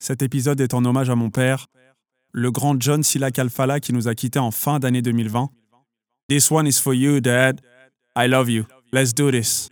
[0.00, 1.66] Cet épisode est en hommage à mon père,
[2.30, 5.50] le grand John Silla Kalfala qui nous a quittés en fin d'année 2020.
[6.28, 7.60] This one is for you, Dad.
[8.16, 8.64] I love you.
[8.92, 9.68] Let's do this.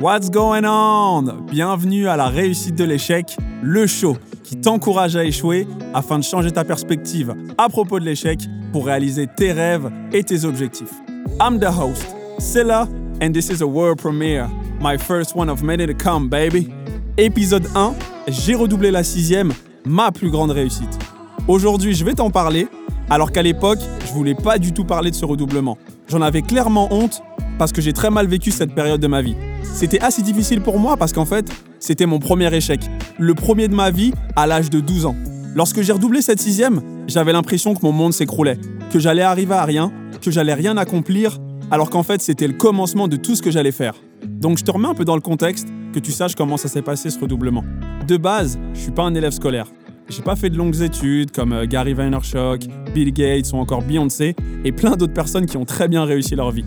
[0.00, 1.46] What's going on?
[1.46, 6.50] Bienvenue à la réussite de l'échec, le show qui t'encourage à échouer afin de changer
[6.50, 8.40] ta perspective à propos de l'échec
[8.72, 10.92] pour réaliser tes rêves et tes objectifs.
[11.40, 12.04] I'm the host,
[12.40, 12.88] Silla,
[13.22, 14.48] and this is a world premiere.
[14.80, 16.74] My first one of many to come, baby.
[17.16, 17.94] Épisode 1,
[18.26, 19.52] j'ai redoublé la sixième,
[19.86, 20.98] ma plus grande réussite.
[21.46, 22.66] Aujourd'hui, je vais t'en parler,
[23.08, 25.78] alors qu'à l'époque, je voulais pas du tout parler de ce redoublement.
[26.08, 27.22] J'en avais clairement honte
[27.56, 29.36] parce que j'ai très mal vécu cette période de ma vie.
[29.62, 32.80] C'était assez difficile pour moi parce qu'en fait, c'était mon premier échec.
[33.16, 35.14] Le premier de ma vie à l'âge de 12 ans.
[35.54, 38.58] Lorsque j'ai redoublé cette sixième, j'avais l'impression que mon monde s'écroulait,
[38.92, 41.38] que j'allais arriver à rien, que j'allais rien accomplir,
[41.70, 43.94] alors qu'en fait c'était le commencement de tout ce que j'allais faire.
[44.24, 46.82] Donc je te remets un peu dans le contexte, que tu saches comment ça s'est
[46.82, 47.64] passé ce redoublement.
[48.08, 49.66] De base, je suis pas un élève scolaire.
[50.08, 54.34] J'ai pas fait de longues études comme euh, Gary Vaynerchuk, Bill Gates ou encore Beyoncé
[54.64, 56.64] et plein d'autres personnes qui ont très bien réussi leur vie.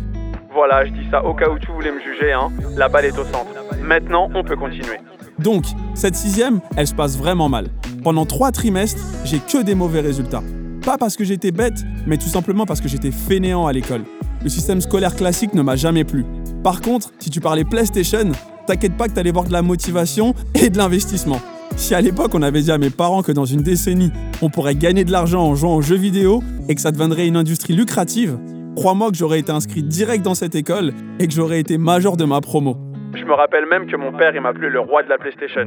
[0.54, 2.50] Voilà, je dis ça au cas où tu voulais me juger, hein.
[2.78, 3.48] La balle est au centre.
[3.84, 4.98] Maintenant, on peut continuer.
[5.38, 7.68] Donc, cette sixième, elle se passe vraiment mal.
[8.04, 10.42] Pendant trois trimestres, j'ai que des mauvais résultats.
[10.84, 14.04] Pas parce que j'étais bête, mais tout simplement parce que j'étais fainéant à l'école.
[14.42, 16.26] Le système scolaire classique ne m'a jamais plu.
[16.64, 18.32] Par contre, si tu parlais PlayStation,
[18.68, 21.40] t'inquiète pas que t'allais voir de la motivation et de l'investissement.
[21.76, 24.76] Si à l'époque on avait dit à mes parents que dans une décennie, on pourrait
[24.76, 28.38] gagner de l'argent en jouant aux jeux vidéo et que ça deviendrait une industrie lucrative,
[28.76, 32.26] crois-moi que j'aurais été inscrit direct dans cette école et que j'aurais été major de
[32.26, 32.78] ma promo.
[33.16, 35.62] Je me rappelle même que mon père, il m'appelait le roi de la PlayStation.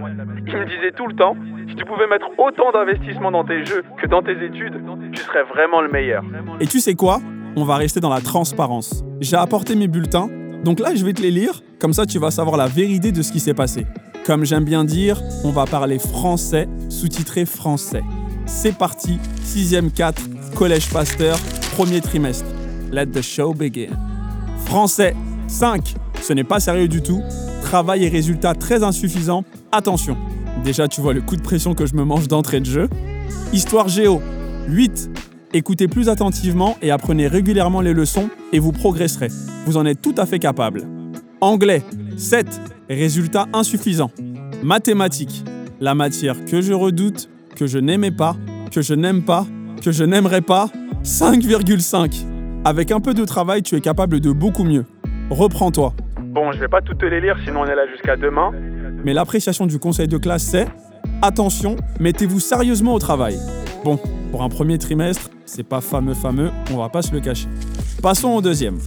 [0.46, 1.34] Il me disait tout le temps,
[1.68, 4.74] si tu pouvais mettre autant d'investissement dans tes jeux que dans tes études,
[5.12, 6.22] tu serais vraiment le meilleur.
[6.60, 7.20] Et tu sais quoi?
[7.56, 9.04] On va rester dans la transparence.
[9.20, 10.28] J'ai apporté mes bulletins,
[10.64, 13.22] donc là je vais te les lire, comme ça tu vas savoir la vérité de
[13.22, 13.86] ce qui s'est passé.
[14.26, 18.02] Comme j'aime bien dire, on va parler français, sous-titré français.
[18.46, 21.38] C'est parti, 6ème 4, Collège Pasteur,
[21.72, 22.46] premier trimestre.
[22.92, 23.90] Let the show begin.
[24.66, 25.14] Français,
[25.48, 25.94] 5.
[26.22, 27.22] Ce n'est pas sérieux du tout.
[27.62, 29.44] Travail et résultats très insuffisants.
[29.72, 30.16] Attention.
[30.64, 32.88] Déjà, tu vois le coup de pression que je me mange d'entrée de jeu.
[33.52, 34.20] Histoire géo,
[34.68, 35.10] 8.
[35.52, 39.26] Écoutez plus attentivement et apprenez régulièrement les leçons et vous progresserez.
[39.66, 40.82] Vous en êtes tout à fait capable.
[41.40, 41.82] Anglais,
[42.16, 42.46] 7.
[42.88, 44.12] Résultats insuffisants.
[44.62, 45.42] Mathématiques,
[45.80, 48.36] la matière que je redoute, que je n'aimais pas,
[48.70, 49.44] que je n'aime pas,
[49.82, 50.70] que je n'aimerais pas,
[51.02, 52.24] 5,5.
[52.64, 54.84] Avec un peu de travail, tu es capable de beaucoup mieux.
[55.30, 55.94] Reprends-toi.
[56.26, 58.52] Bon, je vais pas toutes te les lire, sinon on est là jusqu'à demain.
[59.04, 60.68] Mais l'appréciation du conseil de classe, c'est
[61.22, 63.36] attention, mettez-vous sérieusement au travail.
[63.82, 63.98] Bon,
[64.30, 67.48] pour un premier trimestre, c'est pas fameux fameux, on va pas se le cacher.
[68.02, 68.78] Passons au deuxième.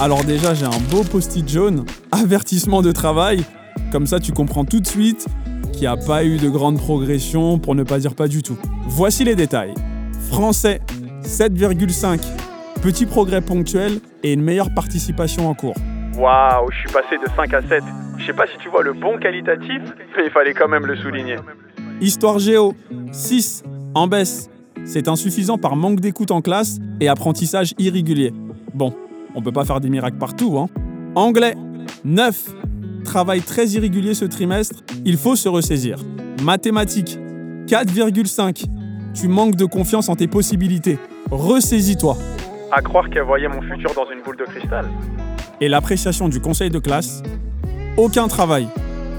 [0.00, 3.44] Alors déjà, j'ai un beau post-it jaune, avertissement de travail.
[3.90, 5.26] Comme ça, tu comprends tout de suite
[5.72, 8.58] qu'il n'y a pas eu de grande progression, pour ne pas dire pas du tout.
[8.86, 9.74] Voici les détails.
[10.28, 10.80] Français,
[11.22, 12.20] 7,5.
[12.82, 15.76] Petit progrès ponctuel et une meilleure participation en cours.
[16.16, 17.82] Waouh, je suis passé de 5 à 7.
[18.18, 19.82] Je sais pas si tu vois le bon qualitatif,
[20.16, 21.36] mais il fallait quand même le souligner.
[22.00, 22.74] Histoire géo,
[23.12, 23.62] 6.
[23.94, 24.51] En baisse.
[24.84, 28.32] C'est insuffisant par manque d'écoute en classe et apprentissage irrégulier.
[28.74, 28.94] Bon,
[29.34, 30.68] on peut pas faire des miracles partout, hein.
[31.14, 31.54] Anglais,
[32.04, 32.54] 9.
[33.04, 35.98] Travail très irrégulier ce trimestre, il faut se ressaisir.
[36.42, 37.18] Mathématiques,
[37.66, 38.64] 4,5.
[39.14, 40.98] Tu manques de confiance en tes possibilités.
[41.30, 42.16] Ressaisis-toi.
[42.70, 44.86] À croire qu'elle voyait mon futur dans une boule de cristal.
[45.60, 47.22] Et l'appréciation du conseil de classe,
[47.96, 48.66] aucun travail.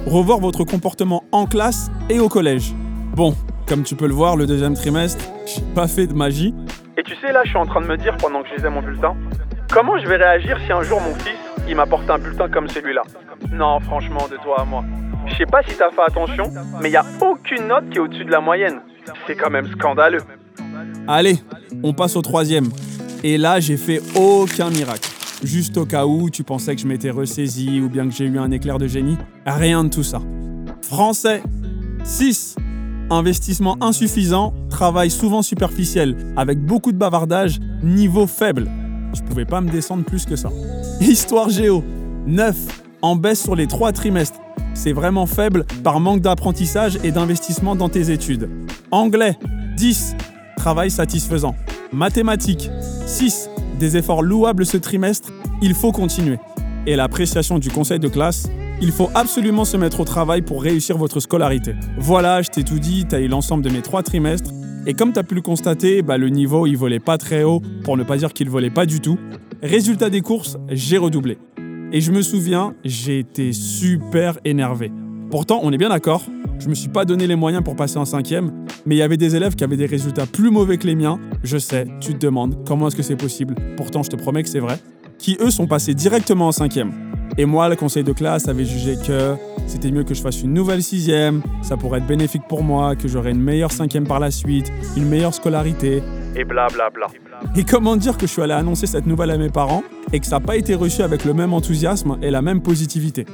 [0.07, 2.73] Revoir votre comportement en classe et au collège.
[3.15, 3.35] Bon,
[3.67, 6.53] comme tu peux le voir, le deuxième trimestre, j'ai pas fait de magie.
[6.97, 8.69] Et tu sais, là, je suis en train de me dire pendant que je lisais
[8.69, 9.15] mon bulletin,
[9.71, 11.37] comment je vais réagir si un jour mon fils,
[11.67, 13.01] il m'apporte un bulletin comme celui-là?
[13.51, 14.83] Non, franchement, de toi à moi.
[15.27, 16.51] Je sais pas si t'as fait attention,
[16.81, 18.81] mais il y a aucune note qui est au-dessus de la moyenne.
[19.25, 20.21] C'est quand même scandaleux.
[21.07, 21.37] Allez,
[21.81, 22.69] on passe au troisième.
[23.23, 25.09] Et là, j'ai fait aucun miracle.
[25.43, 28.37] Juste au cas où tu pensais que je m'étais ressaisi ou bien que j'ai eu
[28.37, 29.17] un éclair de génie.
[29.45, 30.21] Rien de tout ça.
[30.81, 31.41] Français,
[32.03, 32.55] 6.
[33.09, 38.69] Investissement insuffisant, travail souvent superficiel, avec beaucoup de bavardage, niveau faible.
[39.13, 40.49] Je pouvais pas me descendre plus que ça.
[41.01, 41.83] Histoire géo,
[42.25, 42.55] 9.
[43.01, 44.39] En baisse sur les trois trimestres.
[44.73, 48.49] C'est vraiment faible par manque d'apprentissage et d'investissement dans tes études.
[48.91, 49.37] Anglais,
[49.77, 50.15] 10.
[50.57, 51.55] Travail satisfaisant.
[51.91, 52.69] Mathématiques,
[53.05, 53.49] 6.
[53.79, 56.37] Des efforts louables ce trimestre, il faut continuer.
[56.87, 58.47] Et l'appréciation du conseil de classe,
[58.81, 61.75] il faut absolument se mettre au travail pour réussir votre scolarité.
[61.97, 64.51] Voilà, je t'ai tout dit, t'as eu l'ensemble de mes trois trimestres.
[64.85, 67.95] Et comme t'as pu le constater, bah, le niveau il volait pas très haut, pour
[67.95, 69.17] ne pas dire qu'il volait pas du tout.
[69.61, 71.37] Résultat des courses, j'ai redoublé.
[71.93, 74.91] Et je me souviens, j'ai été super énervé.
[75.31, 76.23] Pourtant, on est bien d'accord,
[76.59, 79.17] Je me suis pas donné les moyens pour passer en cinquième, mais il y avait
[79.17, 81.19] des élèves qui avaient des résultats plus mauvais que les miens.
[81.43, 83.55] Je sais, tu te demandes comment est-ce que c'est possible?
[83.75, 84.77] Pourtant, je te promets que c'est vrai.
[85.17, 86.93] Qui eux sont passés directement en cinquième.
[87.37, 89.35] Et moi, le conseil de classe avait jugé que
[89.65, 93.07] c'était mieux que je fasse une nouvelle sixième, ça pourrait être bénéfique pour moi, que
[93.07, 96.03] j'aurais une meilleure cinquième par la suite, une meilleure scolarité.
[96.35, 97.07] Et blablabla.
[97.55, 100.25] Et comment dire que je suis allé annoncer cette nouvelle à mes parents et que
[100.25, 103.25] ça n'a pas été reçu avec le même enthousiasme et la même positivité.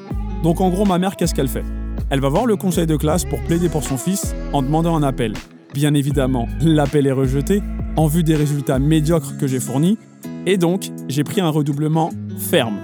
[0.44, 1.64] Donc en gros, ma mère, qu'est-ce qu'elle fait?
[2.10, 5.04] Elle va voir le conseil de classe pour plaider pour son fils en demandant un
[5.04, 5.34] appel.
[5.74, 7.62] Bien évidemment, l'appel est rejeté
[7.98, 9.98] en vue des résultats médiocres que j'ai fournis,
[10.46, 12.78] et donc j'ai pris un redoublement ferme.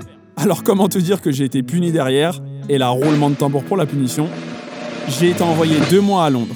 [0.45, 2.39] Alors comment te dire que j'ai été puni derrière
[2.69, 4.27] Et là, roulement de tambour pour la punition?
[5.07, 6.53] J'ai été envoyé deux mois à Londres.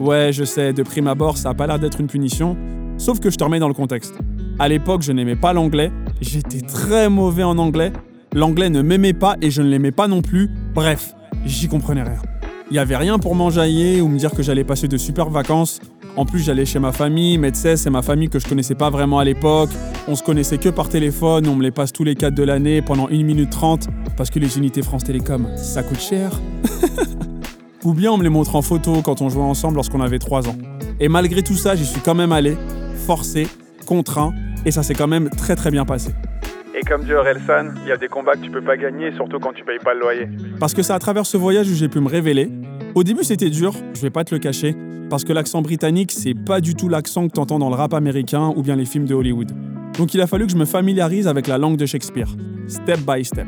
[0.00, 2.56] Ouais, je sais, de prime abord, ça a pas l'air d'être une punition,
[2.96, 4.18] sauf que je te remets dans le contexte.
[4.58, 7.92] À l'époque, je n'aimais pas l'anglais, j'étais très mauvais en anglais,
[8.34, 11.14] l'anglais ne m'aimait pas et je ne l'aimais pas non plus, bref,
[11.46, 12.20] j'y comprenais rien.
[12.70, 15.80] Il n'y avait rien pour m'enjailler ou me dire que j'allais passer de super vacances.
[16.16, 19.18] En plus, j'allais chez ma famille, sais, c'est ma famille que je connaissais pas vraiment
[19.18, 19.70] à l'époque.
[20.08, 22.82] On se connaissait que par téléphone, on me les passe tous les 4 de l'année
[22.82, 26.32] pendant 1 minute 30 parce que les unités France Télécom, ça coûte cher.
[27.84, 30.48] Ou bien on me les montre en photo quand on jouait ensemble lorsqu'on avait 3
[30.48, 30.56] ans.
[30.98, 32.56] Et malgré tout ça, j'y suis quand même allé,
[33.06, 33.46] forcé,
[33.86, 34.32] contraint,
[34.66, 36.10] et ça s'est quand même très très bien passé.
[36.74, 39.38] Et comme dit Orelsan, il y a des combats que tu peux pas gagner, surtout
[39.38, 40.28] quand tu payes pas le loyer.
[40.60, 42.50] Parce que c'est à travers ce voyage où j'ai pu me révéler.
[42.98, 44.74] Au début, c'était dur, je vais pas te le cacher,
[45.08, 48.52] parce que l'accent britannique, c'est pas du tout l'accent que t'entends dans le rap américain
[48.56, 49.52] ou bien les films de Hollywood.
[49.96, 52.26] Donc il a fallu que je me familiarise avec la langue de Shakespeare,
[52.66, 53.46] step by step.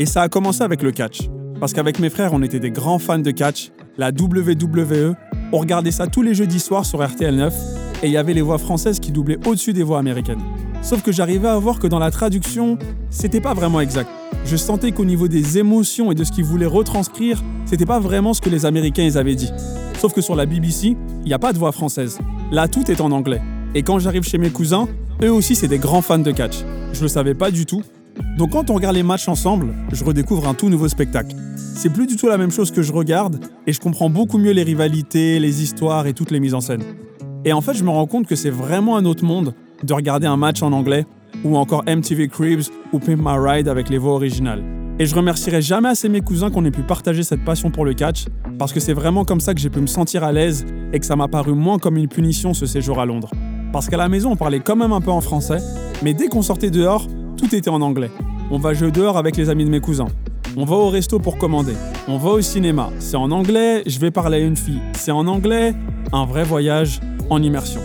[0.00, 1.28] Et ça a commencé avec le catch.
[1.60, 5.14] Parce qu'avec mes frères, on était des grands fans de catch, la WWE,
[5.52, 7.54] on regardait ça tous les jeudis soirs sur RTL 9,
[8.02, 10.42] et il y avait les voix françaises qui doublaient au-dessus des voix américaines.
[10.82, 12.76] Sauf que j'arrivais à voir que dans la traduction,
[13.10, 14.10] c'était pas vraiment exact.
[14.44, 18.34] Je sentais qu'au niveau des émotions et de ce qu'ils voulaient retranscrire, c'était pas vraiment
[18.34, 19.50] ce que les Américains avaient dit.
[20.00, 22.18] Sauf que sur la BBC, il n'y a pas de voix française.
[22.50, 23.42] Là, tout est en anglais.
[23.74, 24.88] Et quand j'arrive chez mes cousins,
[25.22, 26.58] eux aussi, c'est des grands fans de catch.
[26.92, 27.82] Je le savais pas du tout.
[28.36, 31.34] Donc quand on regarde les matchs ensemble, je redécouvre un tout nouveau spectacle.
[31.56, 34.52] C'est plus du tout la même chose que je regarde, et je comprends beaucoup mieux
[34.52, 36.82] les rivalités, les histoires et toutes les mises en scène.
[37.44, 40.26] Et en fait, je me rends compte que c'est vraiment un autre monde de regarder
[40.26, 41.06] un match en anglais,
[41.44, 44.62] ou encore MTV Cribs ou Pimp My Ride avec les voix originales.
[45.00, 47.94] Et je remercierai jamais assez mes cousins qu'on ait pu partager cette passion pour le
[47.94, 48.24] catch,
[48.58, 51.06] parce que c'est vraiment comme ça que j'ai pu me sentir à l'aise et que
[51.06, 53.30] ça m'a paru moins comme une punition ce séjour à Londres.
[53.72, 55.58] Parce qu'à la maison, on parlait quand même un peu en français,
[56.02, 57.06] mais dès qu'on sortait dehors,
[57.36, 58.10] tout était en anglais.
[58.50, 60.08] On va jouer dehors avec les amis de mes cousins.
[60.56, 61.74] On va au resto pour commander.
[62.08, 62.90] On va au cinéma.
[62.98, 64.80] C'est en anglais, je vais parler à une fille.
[64.94, 65.74] C'est en anglais,
[66.12, 66.98] un vrai voyage
[67.30, 67.80] en immersion.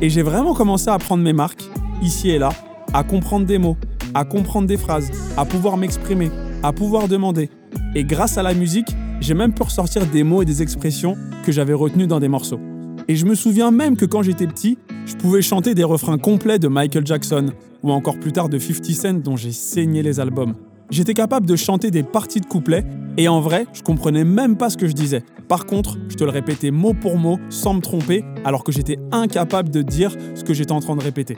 [0.00, 1.64] Et j'ai vraiment commencé à prendre mes marques,
[2.02, 2.50] ici et là,
[2.94, 3.76] à comprendre des mots,
[4.14, 6.30] à comprendre des phrases, à pouvoir m'exprimer,
[6.62, 7.50] à pouvoir demander.
[7.94, 8.88] Et grâce à la musique,
[9.20, 12.60] j'ai même pu ressortir des mots et des expressions que j'avais retenus dans des morceaux.
[13.08, 16.58] Et je me souviens même que quand j'étais petit, je pouvais chanter des refrains complets
[16.58, 17.50] de Michael Jackson,
[17.82, 20.54] ou encore plus tard de 50 Cent dont j'ai saigné les albums.
[20.88, 22.84] J'étais capable de chanter des parties de couplets,
[23.16, 25.24] et en vrai, je comprenais même pas ce que je disais.
[25.48, 28.98] Par contre, je te le répétais mot pour mot, sans me tromper, alors que j'étais
[29.10, 31.36] incapable de dire ce que j'étais en train de répéter.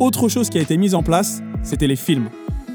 [0.00, 2.28] Autre chose qui a été mise en place, c'était les films.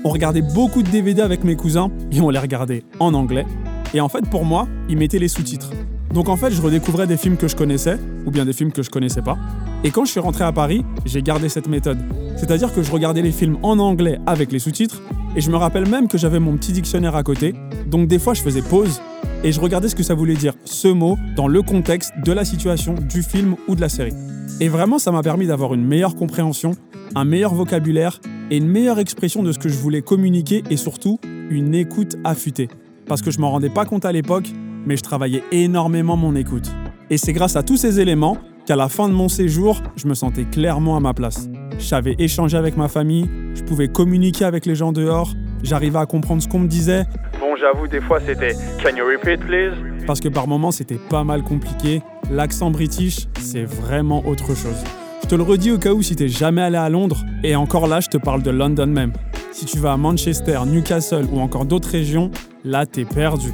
[0.03, 3.45] On regardait beaucoup de DVD avec mes cousins, et on les regardait en anglais.
[3.93, 5.71] Et en fait, pour moi, ils mettaient les sous-titres.
[6.13, 8.81] Donc en fait, je redécouvrais des films que je connaissais, ou bien des films que
[8.81, 9.37] je connaissais pas.
[9.83, 11.99] Et quand je suis rentré à Paris, j'ai gardé cette méthode.
[12.37, 15.01] C'est-à-dire que je regardais les films en anglais avec les sous-titres,
[15.35, 17.53] et je me rappelle même que j'avais mon petit dictionnaire à côté.
[17.87, 19.01] Donc des fois, je faisais pause,
[19.43, 22.45] et je regardais ce que ça voulait dire, ce mot, dans le contexte de la
[22.45, 24.13] situation, du film ou de la série.
[24.59, 26.71] Et vraiment, ça m'a permis d'avoir une meilleure compréhension,
[27.15, 28.19] un meilleur vocabulaire,
[28.51, 31.19] et une meilleure expression de ce que je voulais communiquer, et surtout,
[31.49, 32.67] une écoute affûtée.
[33.07, 34.49] Parce que je m'en rendais pas compte à l'époque,
[34.85, 36.69] mais je travaillais énormément mon écoute.
[37.09, 40.13] Et c'est grâce à tous ces éléments qu'à la fin de mon séjour, je me
[40.13, 41.49] sentais clairement à ma place.
[41.79, 46.05] Je savais échanger avec ma famille, je pouvais communiquer avec les gens dehors, j'arrivais à
[46.05, 47.05] comprendre ce qu'on me disait.
[47.39, 49.73] Bon, j'avoue, des fois c'était Can you repeat, please?
[50.05, 52.01] Parce que par moments, c'était pas mal compliqué.
[52.31, 54.83] L'accent british, c'est vraiment autre chose.
[55.23, 57.87] Je te le redis au cas où si t'es jamais allé à Londres, et encore
[57.87, 59.13] là, je te parle de London même.
[59.51, 62.31] Si tu vas à Manchester, Newcastle ou encore d'autres régions,
[62.63, 63.51] là, t'es perdu.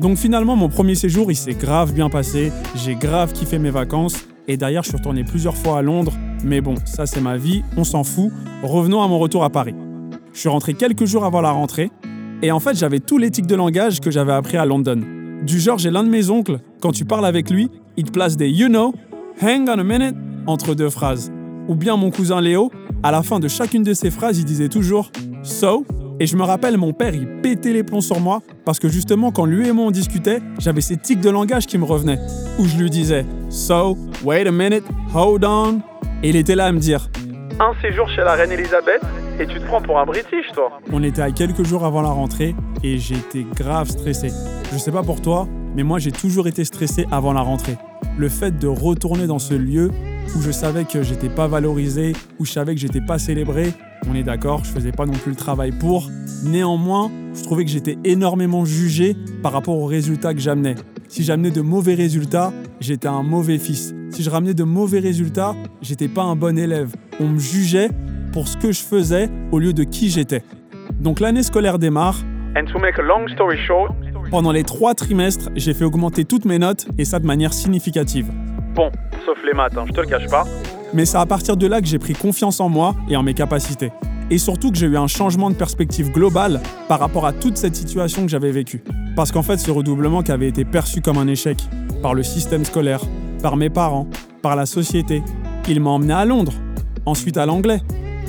[0.00, 2.52] Donc finalement, mon premier séjour, il s'est grave bien passé.
[2.76, 4.26] J'ai grave kiffé mes vacances.
[4.46, 6.12] Et d'ailleurs, je suis retourné plusieurs fois à Londres.
[6.44, 8.30] Mais bon, ça c'est ma vie, on s'en fout.
[8.62, 9.74] Revenons à mon retour à Paris.
[10.38, 11.90] Je suis rentré quelques jours avant la rentrée.
[12.42, 15.00] Et en fait, j'avais tous les tics de langage que j'avais appris à London.
[15.42, 18.48] Du genre, j'ai l'un de mes oncles, quand tu parles avec lui, il place des
[18.48, 18.94] you know,
[19.42, 20.14] hang on a minute
[20.46, 21.32] entre deux phrases.
[21.66, 22.70] Ou bien mon cousin Léo,
[23.02, 25.10] à la fin de chacune de ses phrases, il disait toujours
[25.42, 25.84] so
[26.20, 29.32] Et je me rappelle, mon père, il pétait les plombs sur moi parce que justement,
[29.32, 32.20] quand lui et moi on discutait, j'avais ces tics de langage qui me revenaient.
[32.60, 35.80] Où je lui disais So, wait a minute, hold on.
[36.22, 37.10] Et il était là à me dire
[37.58, 39.02] Un séjour chez la reine Elisabeth
[39.40, 40.80] et tu te prends pour un British, toi.
[40.92, 44.30] On était à quelques jours avant la rentrée et j'étais grave stressé.
[44.72, 47.76] Je sais pas pour toi, mais moi j'ai toujours été stressé avant la rentrée.
[48.16, 49.90] Le fait de retourner dans ce lieu
[50.36, 53.72] où je savais que j'étais pas valorisé, où je savais que j'étais pas célébré,
[54.10, 56.08] on est d'accord, je faisais pas non plus le travail pour.
[56.44, 60.74] Néanmoins, je trouvais que j'étais énormément jugé par rapport aux résultats que j'amenais.
[61.08, 63.94] Si j'amenais de mauvais résultats, j'étais un mauvais fils.
[64.10, 66.94] Si je ramenais de mauvais résultats, j'étais pas un bon élève.
[67.20, 67.90] On me jugeait
[68.38, 70.44] pour ce que je faisais au lieu de qui j'étais.
[71.00, 72.14] Donc l'année scolaire démarre.
[72.56, 73.92] And to make a long story short,
[74.30, 78.30] Pendant les trois trimestres, j'ai fait augmenter toutes mes notes et ça de manière significative.
[78.76, 78.92] bon,
[79.26, 80.44] sauf les maths, hein, je te le cache pas.
[80.94, 83.34] Mais c'est à partir de là que j'ai pris confiance en moi et en mes
[83.34, 83.90] capacités.
[84.30, 87.74] Et surtout que j'ai eu un changement de perspective globale par rapport à toute cette
[87.74, 88.84] situation que j'avais vécue.
[89.16, 91.58] Parce qu'en fait, ce redoublement qui avait été perçu comme un échec
[92.02, 93.00] par le système scolaire,
[93.42, 94.06] par mes parents,
[94.42, 95.24] par la société,
[95.68, 96.52] il m'a emmené à Londres,
[97.04, 97.80] ensuite à l'anglais,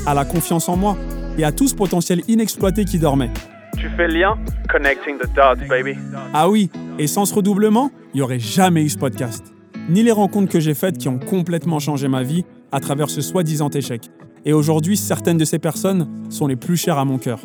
[0.06, 0.98] à la confiance en moi
[1.38, 3.32] et à tout ce potentiel inexploité qui dormait.
[3.78, 4.38] Tu fais le lien?
[4.70, 5.96] Connecting the dots, baby.
[6.34, 9.54] Ah oui, et sans ce redoublement, il n'y aurait jamais eu ce podcast.
[9.90, 13.22] Ni les rencontres que j'ai faites qui ont complètement changé ma vie à travers ce
[13.22, 14.10] soi-disant échec.
[14.46, 17.40] Et aujourd'hui, certaines de ces personnes sont les plus chères à mon cœur.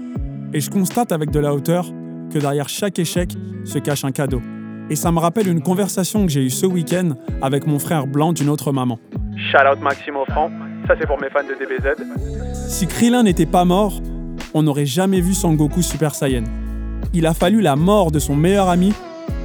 [0.52, 1.90] Et je constate avec de la hauteur
[2.32, 3.32] que derrière chaque échec
[3.64, 4.42] se cache un cadeau.
[4.90, 8.32] Et ça me rappelle une conversation que j'ai eue ce week-end avec mon frère blanc
[8.32, 8.99] d'une autre maman.
[9.37, 10.50] Shout out Maxime Offrand,
[10.87, 12.69] ça c'est pour mes fans de DBZ.
[12.69, 14.00] Si Krillin n'était pas mort,
[14.53, 16.45] on n'aurait jamais vu Son Goku Super Saiyan.
[17.12, 18.93] Il a fallu la mort de son meilleur ami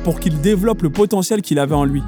[0.03, 2.03] pour qu'il développe le potentiel qu'il avait en lui,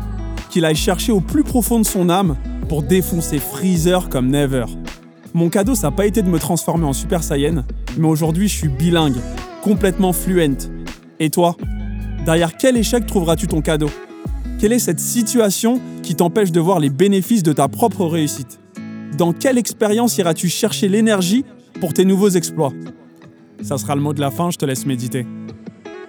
[0.50, 2.36] qu'il aille chercher au plus profond de son âme
[2.68, 4.66] pour défoncer Freezer comme Never.
[5.34, 7.64] Mon cadeau, ça n'a pas été de me transformer en Super Saiyan,
[7.98, 9.18] mais aujourd'hui je suis bilingue,
[9.64, 10.58] complètement fluent.
[11.20, 11.56] Et toi
[12.26, 13.90] Derrière quel échec trouveras-tu ton cadeau?
[14.60, 18.61] Quelle est cette situation qui t'empêche de voir les bénéfices de ta propre réussite?
[19.18, 21.46] Dans quelle expérience iras-tu chercher l'énergie
[21.80, 22.74] pour tes nouveaux exploits?
[23.62, 25.26] Ça sera le mot de la fin, je te laisse méditer.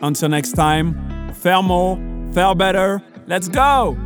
[0.00, 0.94] Until next time,
[1.42, 1.98] faire more,
[2.32, 3.96] faire better, let's go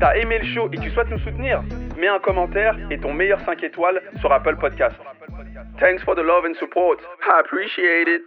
[0.00, 1.62] T'as aimé le show et tu souhaites nous soutenir?
[1.98, 4.96] Mets un commentaire et ton meilleur 5 étoiles sur Apple Podcast.
[5.80, 6.98] Thanks for the love and support.
[7.26, 8.22] I appreciate it.